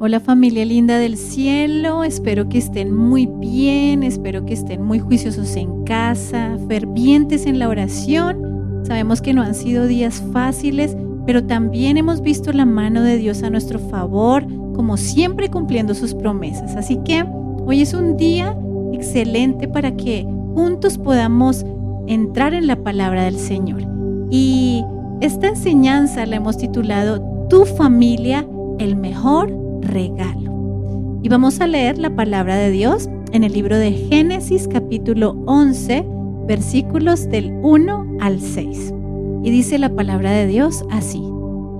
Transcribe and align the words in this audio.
Hola 0.00 0.20
familia 0.20 0.64
linda 0.64 0.96
del 0.98 1.16
cielo, 1.16 2.04
espero 2.04 2.48
que 2.48 2.58
estén 2.58 2.94
muy 2.94 3.26
bien, 3.26 4.04
espero 4.04 4.46
que 4.46 4.54
estén 4.54 4.80
muy 4.80 5.00
juiciosos 5.00 5.56
en 5.56 5.82
casa, 5.82 6.56
fervientes 6.68 7.46
en 7.46 7.58
la 7.58 7.68
oración. 7.68 8.84
Sabemos 8.84 9.20
que 9.20 9.34
no 9.34 9.42
han 9.42 9.56
sido 9.56 9.88
días 9.88 10.22
fáciles, 10.32 10.96
pero 11.26 11.42
también 11.42 11.96
hemos 11.96 12.22
visto 12.22 12.52
la 12.52 12.64
mano 12.64 13.02
de 13.02 13.16
Dios 13.16 13.42
a 13.42 13.50
nuestro 13.50 13.80
favor, 13.80 14.46
como 14.72 14.96
siempre 14.96 15.50
cumpliendo 15.50 15.96
sus 15.96 16.14
promesas. 16.14 16.76
Así 16.76 17.00
que 17.04 17.24
hoy 17.66 17.80
es 17.80 17.92
un 17.92 18.16
día 18.16 18.56
excelente 18.92 19.66
para 19.66 19.96
que 19.96 20.22
juntos 20.54 20.96
podamos 20.96 21.66
entrar 22.06 22.54
en 22.54 22.68
la 22.68 22.76
palabra 22.76 23.24
del 23.24 23.36
Señor. 23.36 23.82
Y 24.30 24.84
esta 25.20 25.48
enseñanza 25.48 26.24
la 26.24 26.36
hemos 26.36 26.56
titulado 26.56 27.20
Tu 27.50 27.64
familia, 27.64 28.46
el 28.78 28.94
mejor 28.94 29.67
regalo. 29.88 31.20
Y 31.22 31.28
vamos 31.28 31.60
a 31.60 31.66
leer 31.66 31.98
la 31.98 32.14
palabra 32.14 32.56
de 32.56 32.70
Dios 32.70 33.08
en 33.32 33.42
el 33.42 33.52
libro 33.52 33.76
de 33.76 33.90
Génesis 33.90 34.68
capítulo 34.68 35.36
11, 35.46 36.06
versículos 36.46 37.28
del 37.28 37.52
1 37.62 38.18
al 38.20 38.40
6. 38.40 38.94
Y 39.42 39.50
dice 39.50 39.78
la 39.78 39.94
palabra 39.94 40.30
de 40.30 40.46
Dios 40.46 40.84
así, 40.90 41.22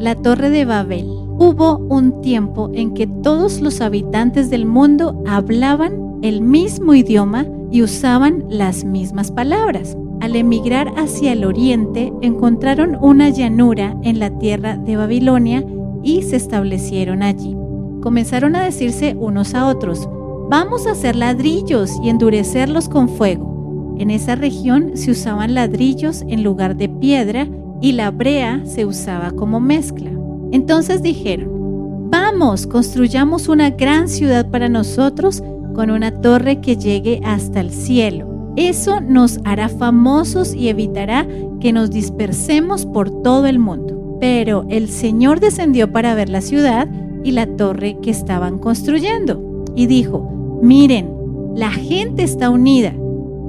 la 0.00 0.16
torre 0.16 0.50
de 0.50 0.64
Babel. 0.64 1.06
Hubo 1.06 1.78
un 1.88 2.20
tiempo 2.20 2.68
en 2.74 2.94
que 2.94 3.06
todos 3.06 3.60
los 3.60 3.80
habitantes 3.80 4.50
del 4.50 4.66
mundo 4.66 5.22
hablaban 5.26 6.18
el 6.22 6.40
mismo 6.42 6.94
idioma 6.94 7.46
y 7.70 7.82
usaban 7.82 8.44
las 8.48 8.84
mismas 8.84 9.30
palabras. 9.30 9.96
Al 10.20 10.34
emigrar 10.34 10.92
hacia 10.96 11.32
el 11.32 11.44
oriente, 11.44 12.12
encontraron 12.22 12.98
una 13.00 13.28
llanura 13.28 13.96
en 14.02 14.18
la 14.18 14.36
tierra 14.38 14.76
de 14.76 14.96
Babilonia 14.96 15.64
y 16.02 16.22
se 16.22 16.36
establecieron 16.36 17.22
allí 17.22 17.57
comenzaron 18.00 18.56
a 18.56 18.62
decirse 18.62 19.16
unos 19.18 19.54
a 19.54 19.66
otros, 19.66 20.08
vamos 20.48 20.86
a 20.86 20.92
hacer 20.92 21.16
ladrillos 21.16 21.92
y 22.02 22.08
endurecerlos 22.08 22.88
con 22.88 23.08
fuego. 23.08 23.96
En 23.98 24.10
esa 24.10 24.36
región 24.36 24.92
se 24.94 25.10
usaban 25.10 25.54
ladrillos 25.54 26.22
en 26.28 26.42
lugar 26.42 26.76
de 26.76 26.88
piedra 26.88 27.48
y 27.80 27.92
la 27.92 28.10
brea 28.10 28.62
se 28.64 28.86
usaba 28.86 29.32
como 29.32 29.60
mezcla. 29.60 30.10
Entonces 30.52 31.02
dijeron, 31.02 32.08
vamos, 32.10 32.66
construyamos 32.66 33.48
una 33.48 33.70
gran 33.70 34.08
ciudad 34.08 34.50
para 34.50 34.68
nosotros 34.68 35.42
con 35.74 35.90
una 35.90 36.20
torre 36.20 36.60
que 36.60 36.76
llegue 36.76 37.20
hasta 37.24 37.60
el 37.60 37.70
cielo. 37.70 38.52
Eso 38.56 39.00
nos 39.00 39.38
hará 39.44 39.68
famosos 39.68 40.54
y 40.54 40.68
evitará 40.68 41.26
que 41.60 41.72
nos 41.72 41.90
dispersemos 41.90 42.86
por 42.86 43.22
todo 43.22 43.46
el 43.46 43.58
mundo. 43.58 44.16
Pero 44.20 44.64
el 44.68 44.88
Señor 44.88 45.38
descendió 45.38 45.92
para 45.92 46.14
ver 46.14 46.28
la 46.28 46.40
ciudad 46.40 46.88
y 47.28 47.30
la 47.30 47.46
torre 47.46 47.98
que 48.00 48.10
estaban 48.10 48.58
construyendo. 48.58 49.64
Y 49.76 49.86
dijo, 49.86 50.58
miren, 50.62 51.12
la 51.54 51.70
gente 51.70 52.22
está 52.22 52.48
unida 52.48 52.94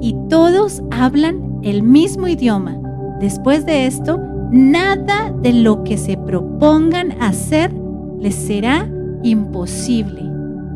y 0.02 0.16
todos 0.30 0.84
hablan 0.92 1.60
el 1.64 1.82
mismo 1.82 2.28
idioma. 2.28 2.78
Después 3.22 3.66
de 3.66 3.86
esto, 3.86 4.20
nada 4.52 5.34
de 5.42 5.54
lo 5.54 5.84
que 5.84 5.98
se 5.98 6.18
propongan 6.18 7.14
hacer 7.22 7.74
les 8.20 8.36
será 8.36 8.90
imposible. 9.24 10.22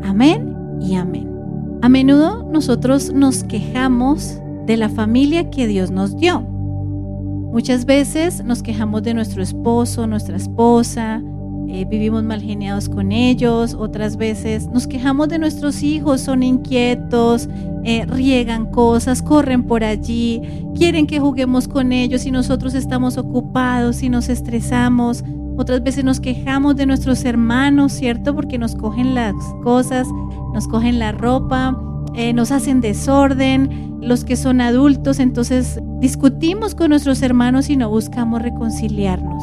Amén 0.02 0.56
y 0.80 0.94
amén. 0.94 1.30
A 1.82 1.88
menudo 1.90 2.48
nosotros 2.50 3.12
nos 3.12 3.44
quejamos 3.44 4.40
de 4.64 4.78
la 4.78 4.88
familia 4.88 5.50
que 5.50 5.66
Dios 5.66 5.90
nos 5.90 6.16
dio. 6.16 6.40
Muchas 6.40 7.84
veces 7.84 8.42
nos 8.44 8.62
quejamos 8.62 9.02
de 9.02 9.12
nuestro 9.12 9.42
esposo, 9.42 10.06
nuestra 10.06 10.36
esposa, 10.36 11.22
eh, 11.74 11.84
vivimos 11.84 12.22
mal 12.22 12.40
geniados 12.40 12.88
con 12.88 13.10
ellos, 13.10 13.74
otras 13.74 14.16
veces 14.16 14.68
nos 14.68 14.86
quejamos 14.86 15.28
de 15.28 15.40
nuestros 15.40 15.82
hijos, 15.82 16.20
son 16.20 16.44
inquietos, 16.44 17.48
eh, 17.82 18.06
riegan 18.06 18.66
cosas, 18.66 19.22
corren 19.22 19.64
por 19.64 19.82
allí, 19.82 20.40
quieren 20.76 21.08
que 21.08 21.18
juguemos 21.18 21.66
con 21.66 21.90
ellos 21.90 22.26
y 22.26 22.30
nosotros 22.30 22.74
estamos 22.74 23.18
ocupados 23.18 24.04
y 24.04 24.08
nos 24.08 24.28
estresamos. 24.28 25.24
Otras 25.56 25.82
veces 25.82 26.04
nos 26.04 26.20
quejamos 26.20 26.76
de 26.76 26.86
nuestros 26.86 27.24
hermanos, 27.24 27.92
¿cierto? 27.92 28.36
Porque 28.36 28.56
nos 28.56 28.76
cogen 28.76 29.16
las 29.16 29.34
cosas, 29.64 30.06
nos 30.52 30.68
cogen 30.68 31.00
la 31.00 31.10
ropa, 31.10 31.76
eh, 32.14 32.32
nos 32.32 32.52
hacen 32.52 32.82
desorden, 32.82 33.98
los 34.00 34.24
que 34.24 34.36
son 34.36 34.60
adultos, 34.60 35.18
entonces 35.18 35.80
discutimos 35.98 36.76
con 36.76 36.90
nuestros 36.90 37.20
hermanos 37.20 37.68
y 37.68 37.76
no 37.76 37.90
buscamos 37.90 38.42
reconciliarnos. 38.42 39.42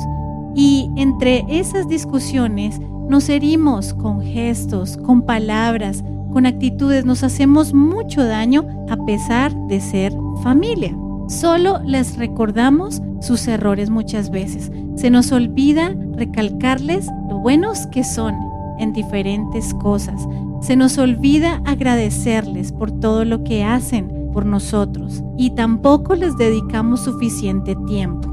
Y 0.56 0.90
entre 0.96 1.46
esas 1.48 1.88
discusiones 1.88 2.80
nos 3.10 3.30
herimos 3.30 3.94
con 3.94 4.22
gestos, 4.22 4.98
con 4.98 5.22
palabras, 5.24 6.04
con 6.32 6.46
actitudes, 6.46 7.06
nos 7.06 7.24
hacemos 7.24 7.74
mucho 7.74 8.24
daño 8.24 8.66
a 8.90 8.98
pesar 9.06 9.54
de 9.68 9.82
ser 9.82 10.14
familia. 10.44 10.96
Solo 11.28 11.80
les 11.86 12.18
recordamos 12.18 13.02
sus 13.22 13.48
errores 13.48 13.90
muchas 13.90 14.30
veces. 14.30 14.72
Se 14.96 15.10
nos 15.10 15.32
olvida 15.32 15.96
recalcarles 16.16 17.08
lo 17.30 17.40
buenos 17.40 17.88
que 17.88 18.04
son 18.04 18.36
en 18.80 18.94
diferentes 18.94 19.74
cosas. 19.76 20.28
Se 20.62 20.76
nos 20.76 20.98
olvida 20.98 21.62
agradecerles 21.66 22.72
por 22.72 22.92
todo 22.92 23.26
lo 23.26 23.44
que 23.44 23.64
hacen 23.64 24.30
por 24.32 24.46
nosotros 24.46 25.24
y 25.38 25.52
tampoco 25.52 26.16
les 26.16 26.38
dedicamos 26.38 27.04
suficiente 27.04 27.76
tiempo. 27.88 28.31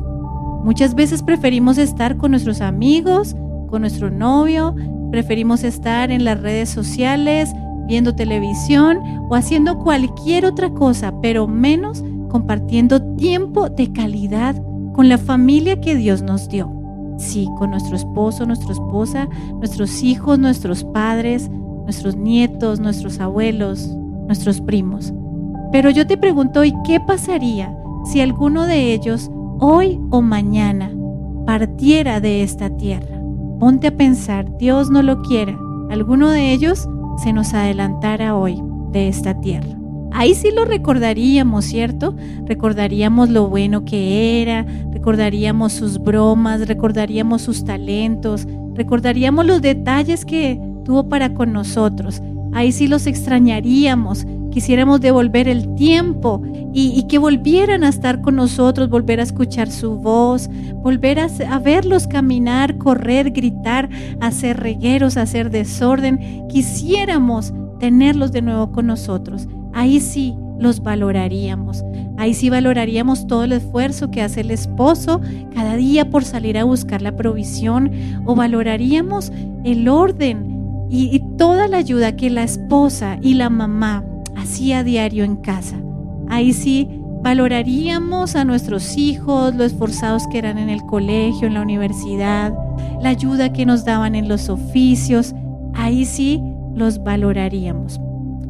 Muchas 0.64 0.94
veces 0.94 1.22
preferimos 1.22 1.78
estar 1.78 2.16
con 2.16 2.32
nuestros 2.32 2.60
amigos, 2.60 3.36
con 3.68 3.82
nuestro 3.82 4.10
novio, 4.10 4.74
preferimos 5.10 5.64
estar 5.64 6.10
en 6.10 6.24
las 6.24 6.40
redes 6.40 6.68
sociales, 6.68 7.52
viendo 7.86 8.14
televisión 8.14 9.00
o 9.28 9.34
haciendo 9.34 9.78
cualquier 9.78 10.44
otra 10.44 10.70
cosa, 10.70 11.12
pero 11.22 11.46
menos 11.46 12.04
compartiendo 12.28 13.00
tiempo 13.16 13.70
de 13.70 13.92
calidad 13.92 14.60
con 14.92 15.08
la 15.08 15.16
familia 15.16 15.80
que 15.80 15.94
Dios 15.94 16.22
nos 16.22 16.48
dio. 16.48 16.70
Sí, 17.18 17.48
con 17.58 17.70
nuestro 17.70 17.96
esposo, 17.96 18.46
nuestra 18.46 18.72
esposa, 18.72 19.28
nuestros 19.54 20.02
hijos, 20.02 20.38
nuestros 20.38 20.84
padres, 20.84 21.50
nuestros 21.84 22.16
nietos, 22.16 22.78
nuestros 22.78 23.18
abuelos, 23.18 23.88
nuestros 24.26 24.60
primos. 24.60 25.12
Pero 25.72 25.90
yo 25.90 26.06
te 26.06 26.16
pregunto 26.16 26.60
hoy, 26.60 26.74
¿qué 26.84 27.00
pasaría 27.00 27.74
si 28.04 28.20
alguno 28.20 28.66
de 28.66 28.92
ellos 28.92 29.30
hoy 29.60 30.00
o 30.10 30.22
mañana 30.22 30.90
partiera 31.46 32.20
de 32.20 32.42
esta 32.42 32.76
tierra. 32.76 33.20
Ponte 33.58 33.88
a 33.88 33.96
pensar, 33.96 34.56
Dios 34.58 34.90
no 34.90 35.02
lo 35.02 35.22
quiera, 35.22 35.58
alguno 35.90 36.30
de 36.30 36.52
ellos 36.52 36.88
se 37.22 37.32
nos 37.32 37.54
adelantara 37.54 38.36
hoy 38.36 38.62
de 38.92 39.08
esta 39.08 39.40
tierra. 39.40 39.68
Ahí 40.12 40.34
sí 40.34 40.50
lo 40.50 40.64
recordaríamos, 40.64 41.64
¿cierto? 41.64 42.14
Recordaríamos 42.46 43.28
lo 43.28 43.48
bueno 43.48 43.84
que 43.84 44.42
era, 44.42 44.64
recordaríamos 44.90 45.72
sus 45.72 45.98
bromas, 45.98 46.66
recordaríamos 46.66 47.42
sus 47.42 47.64
talentos, 47.64 48.46
recordaríamos 48.74 49.44
los 49.44 49.60
detalles 49.60 50.24
que 50.24 50.60
tuvo 50.84 51.08
para 51.08 51.34
con 51.34 51.52
nosotros. 51.52 52.22
Ahí 52.52 52.72
sí 52.72 52.86
los 52.86 53.06
extrañaríamos, 53.06 54.26
quisiéramos 54.58 55.00
devolver 55.00 55.46
el 55.46 55.76
tiempo 55.76 56.42
y, 56.72 57.04
que 57.04 57.18
volvieran 57.18 57.84
a 57.84 57.88
estar 57.88 58.20
con 58.20 58.34
nosotros, 58.34 58.88
volver 58.88 59.20
a 59.20 59.22
escuchar 59.22 59.70
su 59.70 59.98
voz, 59.98 60.50
volver 60.82 61.20
a, 61.20 61.58
verlos 61.60 62.08
caminar, 62.08 62.76
correr, 62.76 63.30
gritar, 63.30 63.88
hacer 64.20 64.58
regueros, 64.58 65.16
hacer 65.16 65.50
desorden. 65.50 66.48
Quisiéramos 66.48 67.54
tenerlos 67.78 68.32
de 68.32 68.42
nuevo 68.42 68.72
con 68.72 68.88
nosotros. 68.88 69.46
Ahí 69.74 70.00
sí 70.00 70.34
los 70.58 70.82
valoraríamos. 70.82 71.84
Ahí 72.16 72.34
sí 72.34 72.50
valoraríamos 72.50 73.28
todo 73.28 73.44
el 73.44 73.52
esfuerzo 73.52 74.10
que 74.10 74.22
hace 74.22 74.40
el 74.40 74.50
esposo 74.50 75.20
cada 75.54 75.76
día 75.76 76.10
por 76.10 76.24
salir 76.24 76.58
a 76.58 76.64
buscar 76.64 77.00
la 77.00 77.14
provisión 77.14 77.92
o 78.26 78.34
valoraríamos 78.34 79.30
el 79.62 79.86
orden 79.86 80.58
y, 80.90 81.22
toda 81.36 81.68
la 81.68 81.76
ayuda 81.76 82.16
que 82.16 82.28
la 82.28 82.42
esposa 82.42 83.18
y 83.22 83.34
la 83.34 83.50
mamá 83.50 84.02
hacía 84.38 84.84
diario 84.84 85.24
en 85.24 85.36
casa. 85.36 85.76
Ahí 86.28 86.52
sí 86.52 86.88
valoraríamos 87.22 88.36
a 88.36 88.44
nuestros 88.44 88.96
hijos, 88.96 89.54
lo 89.54 89.64
esforzados 89.64 90.26
que 90.28 90.38
eran 90.38 90.58
en 90.58 90.70
el 90.70 90.82
colegio, 90.82 91.48
en 91.48 91.54
la 91.54 91.62
universidad, 91.62 92.54
la 93.02 93.10
ayuda 93.10 93.52
que 93.52 93.66
nos 93.66 93.84
daban 93.84 94.14
en 94.14 94.28
los 94.28 94.48
oficios. 94.48 95.34
Ahí 95.74 96.04
sí 96.04 96.42
los 96.74 97.02
valoraríamos. 97.02 98.00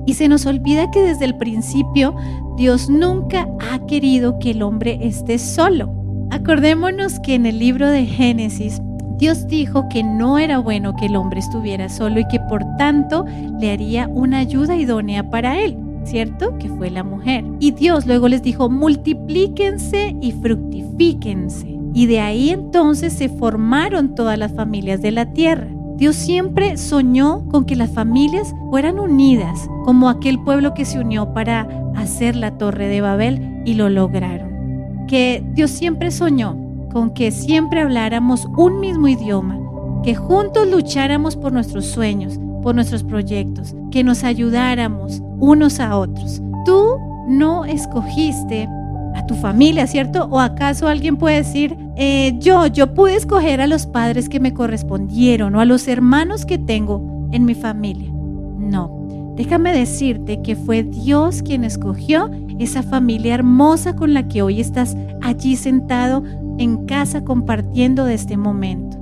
Y 0.06 0.14
se 0.14 0.28
nos 0.28 0.46
olvida 0.46 0.90
que 0.90 1.02
desde 1.02 1.24
el 1.24 1.36
principio 1.36 2.14
Dios 2.56 2.88
nunca 2.88 3.46
ha 3.70 3.84
querido 3.86 4.38
que 4.38 4.52
el 4.52 4.62
hombre 4.62 4.98
esté 5.02 5.38
solo. 5.38 5.94
Acordémonos 6.30 7.20
que 7.20 7.34
en 7.34 7.46
el 7.46 7.58
libro 7.58 7.88
de 7.88 8.06
Génesis 8.06 8.80
Dios 9.18 9.46
dijo 9.48 9.88
que 9.88 10.02
no 10.02 10.38
era 10.38 10.58
bueno 10.58 10.94
que 10.94 11.06
el 11.06 11.16
hombre 11.16 11.40
estuviera 11.40 11.88
solo 11.88 12.20
y 12.20 12.28
que 12.28 12.40
por 12.40 12.64
tanto 12.76 13.24
le 13.58 13.72
haría 13.72 14.08
una 14.08 14.38
ayuda 14.38 14.76
idónea 14.76 15.28
para 15.28 15.60
él. 15.60 15.76
¿cierto? 16.04 16.56
Que 16.58 16.68
fue 16.68 16.90
la 16.90 17.04
mujer. 17.04 17.44
Y 17.60 17.72
Dios 17.72 18.06
luego 18.06 18.28
les 18.28 18.42
dijo, 18.42 18.68
multiplíquense 18.70 20.16
y 20.20 20.32
fructifíquense. 20.32 21.78
Y 21.94 22.06
de 22.06 22.20
ahí 22.20 22.50
entonces 22.50 23.12
se 23.12 23.28
formaron 23.28 24.14
todas 24.14 24.38
las 24.38 24.52
familias 24.52 25.02
de 25.02 25.10
la 25.10 25.32
tierra. 25.32 25.68
Dios 25.96 26.16
siempre 26.16 26.76
soñó 26.76 27.46
con 27.48 27.64
que 27.64 27.76
las 27.76 27.90
familias 27.90 28.54
fueran 28.70 28.98
unidas, 28.98 29.68
como 29.84 30.08
aquel 30.08 30.38
pueblo 30.44 30.72
que 30.72 30.84
se 30.84 31.00
unió 31.00 31.32
para 31.32 31.68
hacer 31.96 32.36
la 32.36 32.56
torre 32.56 32.88
de 32.88 33.00
Babel 33.00 33.62
y 33.64 33.74
lo 33.74 33.88
lograron. 33.88 35.06
Que 35.08 35.44
Dios 35.54 35.70
siempre 35.70 36.10
soñó 36.10 36.56
con 36.98 37.10
que 37.10 37.30
siempre 37.30 37.80
habláramos 37.80 38.48
un 38.56 38.80
mismo 38.80 39.06
idioma, 39.06 39.56
que 40.02 40.16
juntos 40.16 40.66
lucháramos 40.66 41.36
por 41.36 41.52
nuestros 41.52 41.86
sueños, 41.86 42.40
por 42.60 42.74
nuestros 42.74 43.04
proyectos, 43.04 43.72
que 43.92 44.02
nos 44.02 44.24
ayudáramos 44.24 45.22
unos 45.38 45.78
a 45.78 45.96
otros. 45.96 46.42
Tú 46.64 46.96
no 47.28 47.64
escogiste 47.64 48.68
a 49.14 49.24
tu 49.28 49.36
familia, 49.36 49.86
¿cierto? 49.86 50.26
¿O 50.28 50.40
acaso 50.40 50.88
alguien 50.88 51.16
puede 51.16 51.36
decir, 51.36 51.76
eh, 51.94 52.36
yo, 52.40 52.66
yo 52.66 52.94
pude 52.94 53.14
escoger 53.14 53.60
a 53.60 53.68
los 53.68 53.86
padres 53.86 54.28
que 54.28 54.40
me 54.40 54.52
correspondieron 54.52 55.54
o 55.54 55.60
a 55.60 55.64
los 55.64 55.86
hermanos 55.86 56.44
que 56.44 56.58
tengo 56.58 57.28
en 57.30 57.44
mi 57.44 57.54
familia? 57.54 58.10
No, 58.10 59.06
déjame 59.36 59.72
decirte 59.72 60.42
que 60.42 60.56
fue 60.56 60.82
Dios 60.82 61.44
quien 61.44 61.62
escogió 61.62 62.28
esa 62.58 62.82
familia 62.82 63.36
hermosa 63.36 63.94
con 63.94 64.14
la 64.14 64.26
que 64.26 64.42
hoy 64.42 64.60
estás 64.60 64.96
allí 65.22 65.54
sentado 65.54 66.24
en 66.58 66.86
casa 66.86 67.24
compartiendo 67.24 68.04
de 68.04 68.14
este 68.14 68.36
momento. 68.36 68.98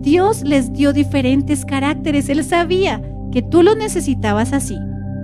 Dios 0.00 0.42
les 0.42 0.72
dio 0.72 0.92
diferentes 0.92 1.64
caracteres, 1.64 2.28
Él 2.28 2.42
sabía 2.44 3.02
que 3.30 3.42
tú 3.42 3.62
los 3.62 3.76
necesitabas 3.76 4.52
así 4.52 4.76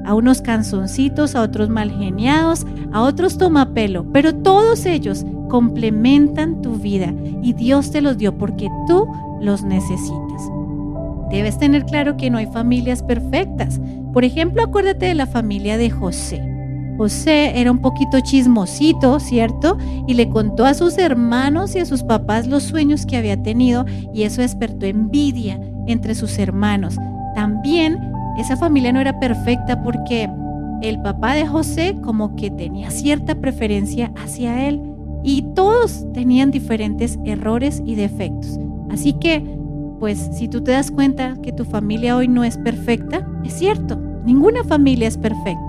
a 0.04 0.14
unos 0.14 0.40
canzoncitos, 0.40 1.34
a 1.34 1.42
otros 1.42 1.68
mal 1.68 1.90
geniados, 1.90 2.66
a 2.92 3.02
otros 3.02 3.36
toma 3.36 3.74
pelo, 3.74 4.10
pero 4.10 4.34
todos 4.34 4.86
ellos 4.86 5.26
complementan 5.48 6.62
tu 6.62 6.76
vida 6.76 7.12
y 7.42 7.52
Dios 7.52 7.90
te 7.90 8.00
los 8.00 8.16
dio 8.16 8.38
porque 8.38 8.68
tú 8.86 9.06
los 9.40 9.64
necesitas. 9.64 10.50
Debes 11.30 11.58
tener 11.58 11.84
claro 11.84 12.16
que 12.16 12.30
no 12.30 12.38
hay 12.38 12.46
familias 12.46 13.02
perfectas. 13.02 13.80
Por 14.14 14.24
ejemplo, 14.24 14.62
acuérdate 14.62 15.06
de 15.06 15.14
la 15.14 15.26
familia 15.26 15.76
de 15.76 15.90
José. 15.90 16.47
José 16.98 17.58
era 17.58 17.70
un 17.70 17.78
poquito 17.78 18.18
chismosito, 18.20 19.20
¿cierto? 19.20 19.78
Y 20.08 20.14
le 20.14 20.28
contó 20.28 20.64
a 20.64 20.74
sus 20.74 20.98
hermanos 20.98 21.76
y 21.76 21.78
a 21.78 21.86
sus 21.86 22.02
papás 22.02 22.48
los 22.48 22.64
sueños 22.64 23.06
que 23.06 23.16
había 23.16 23.40
tenido 23.40 23.86
y 24.12 24.24
eso 24.24 24.42
despertó 24.42 24.84
envidia 24.84 25.60
entre 25.86 26.16
sus 26.16 26.38
hermanos. 26.38 26.96
También 27.36 27.98
esa 28.36 28.56
familia 28.56 28.92
no 28.92 29.00
era 29.00 29.18
perfecta 29.20 29.80
porque 29.82 30.28
el 30.82 31.00
papá 31.00 31.34
de 31.34 31.46
José 31.46 31.96
como 32.02 32.34
que 32.34 32.50
tenía 32.50 32.90
cierta 32.90 33.36
preferencia 33.36 34.12
hacia 34.16 34.68
él 34.68 34.82
y 35.22 35.42
todos 35.54 36.04
tenían 36.12 36.50
diferentes 36.50 37.16
errores 37.24 37.80
y 37.86 37.94
defectos. 37.94 38.58
Así 38.90 39.12
que, 39.12 39.40
pues 40.00 40.30
si 40.32 40.48
tú 40.48 40.62
te 40.62 40.72
das 40.72 40.90
cuenta 40.90 41.36
que 41.42 41.52
tu 41.52 41.64
familia 41.64 42.16
hoy 42.16 42.26
no 42.26 42.42
es 42.42 42.56
perfecta, 42.58 43.28
es 43.44 43.52
cierto, 43.52 44.00
ninguna 44.24 44.64
familia 44.64 45.06
es 45.08 45.16
perfecta. 45.16 45.67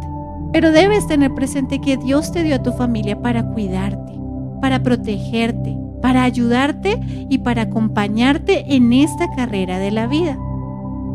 Pero 0.51 0.71
debes 0.71 1.07
tener 1.07 1.33
presente 1.33 1.79
que 1.79 1.97
Dios 1.97 2.31
te 2.31 2.43
dio 2.43 2.55
a 2.55 2.63
tu 2.63 2.71
familia 2.71 3.21
para 3.21 3.43
cuidarte, 3.43 4.13
para 4.61 4.81
protegerte, 4.81 5.77
para 6.01 6.23
ayudarte 6.23 6.99
y 7.29 7.39
para 7.39 7.63
acompañarte 7.63 8.75
en 8.75 8.93
esta 8.93 9.29
carrera 9.35 9.79
de 9.79 9.91
la 9.91 10.07
vida. 10.07 10.37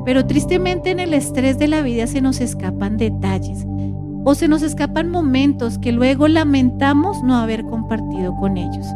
Pero 0.05 0.27
tristemente 0.27 0.91
en 0.91 1.01
el 1.01 1.15
estrés 1.15 1.59
de 1.59 1.69
la 1.69 1.83
vida 1.83 2.07
se 2.07 2.21
nos 2.21 2.41
escapan 2.41 2.97
detalles 2.97 3.67
o 4.25 4.35
se 4.35 4.49
nos 4.49 4.63
escapan 4.63 5.11
momentos 5.11 5.79
que 5.79 5.93
luego 5.93 6.29
lamentamos 6.29 7.23
no 7.23 7.37
haber 7.37 7.65
compartido 7.65 8.35
con 8.37 8.57
ellos. 8.57 8.87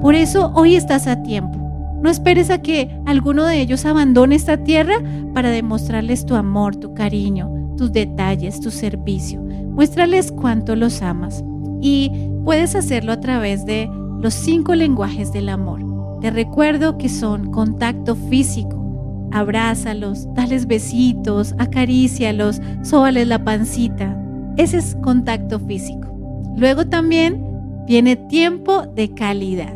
Por 0.00 0.14
eso 0.14 0.52
hoy 0.54 0.76
estás 0.76 1.06
a 1.06 1.22
tiempo. 1.22 1.58
No 2.02 2.08
esperes 2.08 2.48
a 2.50 2.58
que 2.62 2.96
alguno 3.06 3.44
de 3.44 3.60
ellos 3.60 3.84
abandone 3.84 4.36
esta 4.36 4.56
tierra 4.58 4.94
para 5.34 5.50
demostrarles 5.50 6.24
tu 6.24 6.36
amor, 6.36 6.76
tu 6.76 6.94
cariño, 6.94 7.50
tus 7.76 7.92
detalles, 7.92 8.60
tu 8.60 8.70
servicio. 8.70 9.47
Muéstrales 9.78 10.32
cuánto 10.32 10.74
los 10.74 11.02
amas. 11.02 11.44
Y 11.80 12.10
puedes 12.44 12.74
hacerlo 12.74 13.12
a 13.12 13.20
través 13.20 13.64
de 13.64 13.88
los 14.20 14.34
cinco 14.34 14.74
lenguajes 14.74 15.32
del 15.32 15.48
amor. 15.48 16.18
Te 16.20 16.32
recuerdo 16.32 16.98
que 16.98 17.08
son 17.08 17.52
contacto 17.52 18.16
físico, 18.16 19.28
abrázalos, 19.30 20.26
dales 20.34 20.66
besitos, 20.66 21.54
acarícialos, 21.58 22.60
sóbales 22.82 23.28
la 23.28 23.44
pancita. 23.44 24.20
Ese 24.56 24.78
es 24.78 24.96
contacto 25.00 25.60
físico. 25.60 26.08
Luego 26.56 26.84
también 26.84 27.40
viene 27.86 28.16
tiempo 28.16 28.82
de 28.96 29.14
calidad. 29.14 29.72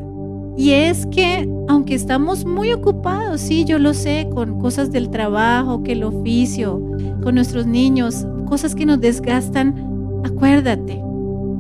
Y 0.56 0.70
es 0.70 1.06
que, 1.06 1.48
aunque 1.68 1.94
estamos 1.94 2.44
muy 2.44 2.72
ocupados, 2.72 3.40
sí, 3.40 3.64
yo 3.64 3.78
lo 3.78 3.94
sé, 3.94 4.28
con 4.34 4.58
cosas 4.58 4.90
del 4.90 5.10
trabajo, 5.10 5.84
que 5.84 5.92
el 5.92 6.02
oficio, 6.02 6.82
con 7.22 7.36
nuestros 7.36 7.66
niños, 7.66 8.26
cosas 8.46 8.74
que 8.74 8.84
nos 8.84 9.00
desgastan, 9.00 9.91
acuérdate 10.24 11.02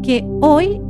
que 0.02 0.24
hoy 0.40 0.80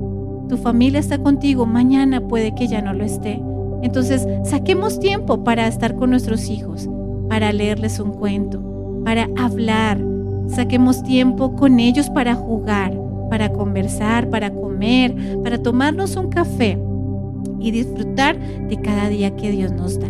tu 0.49 0.57
familia 0.57 1.01
está 1.01 1.19
contigo, 1.19 1.67
mañana 1.67 2.21
puede 2.21 2.55
que 2.55 2.67
ya 2.67 2.83
no 2.83 2.93
lo 2.93 3.05
esté. 3.05 3.43
Entonces, 3.83 4.27
saquemos 4.45 5.01
tiempo 5.01 5.43
para 5.45 5.67
estar 5.67 5.97
con 5.97 6.11
nuestros 6.11 6.49
hijos, 6.49 6.89
para 7.29 7.53
leerles 7.53 7.99
un 7.99 8.13
cuento, 8.13 8.63
para 9.05 9.29
hablar. 9.37 9.99
Saquemos 10.49 11.03
tiempo 11.03 11.57
con 11.57 11.81
ellos 11.81 12.11
para 12.11 12.35
jugar, 12.35 12.97
para 13.31 13.51
conversar, 13.51 14.29
para 14.31 14.51
comer, 14.51 15.15
para 15.43 15.59
tomarnos 15.59 16.17
un 16.17 16.29
café 16.29 16.79
y 17.59 17.71
disfrutar 17.71 18.39
de 18.69 18.81
cada 18.81 19.09
día 19.09 19.35
que 19.37 19.51
Dios 19.51 19.73
nos 19.73 19.99
da. 19.99 20.09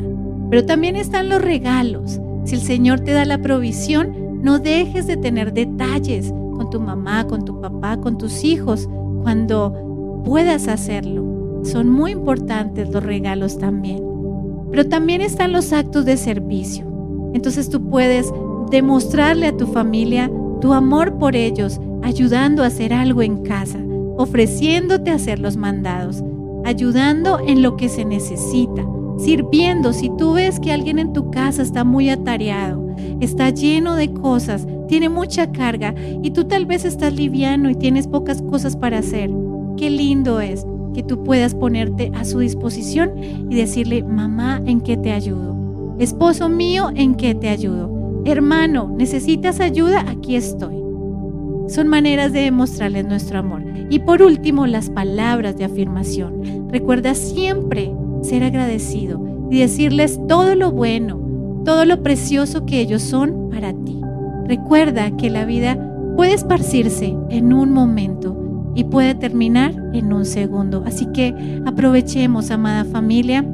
Pero 0.50 0.66
también 0.66 0.96
están 0.96 1.28
los 1.28 1.40
regalos. 1.40 2.20
Si 2.44 2.56
el 2.56 2.60
Señor 2.60 3.00
te 3.00 3.12
da 3.12 3.24
la 3.24 3.38
provisión, 3.40 4.42
no 4.42 4.58
dejes 4.58 5.06
de 5.06 5.16
tener 5.16 5.52
detalles 5.52 6.34
tu 6.72 6.80
mamá, 6.80 7.26
con 7.28 7.44
tu 7.44 7.60
papá, 7.60 7.98
con 7.98 8.18
tus 8.18 8.42
hijos, 8.42 8.88
cuando 9.22 10.22
puedas 10.24 10.66
hacerlo. 10.66 11.60
Son 11.62 11.88
muy 11.88 12.12
importantes 12.12 12.90
los 12.90 13.04
regalos 13.04 13.58
también. 13.58 14.02
Pero 14.70 14.88
también 14.88 15.20
están 15.20 15.52
los 15.52 15.72
actos 15.72 16.06
de 16.06 16.16
servicio. 16.16 16.84
Entonces 17.34 17.68
tú 17.68 17.88
puedes 17.88 18.32
demostrarle 18.70 19.46
a 19.46 19.56
tu 19.56 19.66
familia 19.66 20.30
tu 20.62 20.72
amor 20.72 21.18
por 21.18 21.36
ellos, 21.36 21.78
ayudando 22.02 22.62
a 22.62 22.66
hacer 22.66 22.92
algo 22.94 23.20
en 23.20 23.42
casa, 23.42 23.78
ofreciéndote 24.16 25.10
hacer 25.10 25.40
los 25.40 25.56
mandados, 25.56 26.24
ayudando 26.64 27.38
en 27.46 27.62
lo 27.62 27.76
que 27.76 27.88
se 27.88 28.04
necesita, 28.04 28.86
sirviendo. 29.18 29.92
Si 29.92 30.10
tú 30.16 30.34
ves 30.34 30.58
que 30.58 30.72
alguien 30.72 30.98
en 30.98 31.12
tu 31.12 31.30
casa 31.30 31.62
está 31.62 31.84
muy 31.84 32.08
atareado, 32.08 32.82
está 33.20 33.50
lleno 33.50 33.94
de 33.94 34.12
cosas, 34.12 34.66
tiene 34.92 35.08
mucha 35.08 35.50
carga 35.52 35.94
y 36.22 36.32
tú 36.32 36.44
tal 36.44 36.66
vez 36.66 36.84
estás 36.84 37.14
liviano 37.14 37.70
y 37.70 37.74
tienes 37.74 38.06
pocas 38.06 38.42
cosas 38.42 38.76
para 38.76 38.98
hacer, 38.98 39.30
qué 39.78 39.88
lindo 39.88 40.38
es 40.38 40.66
que 40.92 41.02
tú 41.02 41.24
puedas 41.24 41.54
ponerte 41.54 42.12
a 42.14 42.26
su 42.26 42.40
disposición 42.40 43.12
y 43.48 43.54
decirle, 43.54 44.02
mamá, 44.02 44.60
¿en 44.66 44.82
qué 44.82 44.98
te 44.98 45.12
ayudo? 45.12 45.96
Esposo 45.98 46.50
mío, 46.50 46.90
¿en 46.94 47.14
qué 47.14 47.34
te 47.34 47.48
ayudo? 47.48 48.22
Hermano, 48.26 48.94
¿necesitas 48.98 49.60
ayuda? 49.60 50.04
Aquí 50.10 50.36
estoy. 50.36 50.76
Son 51.68 51.88
maneras 51.88 52.34
de 52.34 52.40
demostrarles 52.40 53.06
nuestro 53.06 53.38
amor. 53.38 53.64
Y 53.88 54.00
por 54.00 54.20
último, 54.20 54.66
las 54.66 54.90
palabras 54.90 55.56
de 55.56 55.64
afirmación. 55.64 56.68
Recuerda 56.68 57.14
siempre 57.14 57.90
ser 58.20 58.44
agradecido 58.44 59.48
y 59.50 59.60
decirles 59.60 60.20
todo 60.28 60.54
lo 60.54 60.70
bueno, 60.70 61.62
todo 61.64 61.86
lo 61.86 62.02
precioso 62.02 62.66
que 62.66 62.82
ellos 62.82 63.00
son 63.00 63.48
para 63.48 63.72
ti. 63.72 64.01
Recuerda 64.46 65.10
que 65.16 65.30
la 65.30 65.44
vida 65.44 65.78
puede 66.16 66.34
esparcirse 66.34 67.16
en 67.30 67.52
un 67.52 67.72
momento 67.72 68.72
y 68.74 68.84
puede 68.84 69.14
terminar 69.14 69.74
en 69.92 70.12
un 70.12 70.24
segundo. 70.24 70.82
Así 70.86 71.06
que 71.06 71.34
aprovechemos, 71.66 72.50
amada 72.50 72.84
familia, 72.84 73.44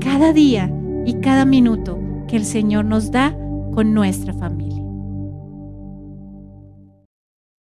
cada 0.00 0.32
día 0.32 0.72
y 1.06 1.14
cada 1.14 1.44
minuto 1.44 1.98
que 2.28 2.36
el 2.36 2.44
Señor 2.44 2.84
nos 2.84 3.10
da 3.10 3.36
con 3.74 3.94
nuestra 3.94 4.32
familia. 4.32 4.83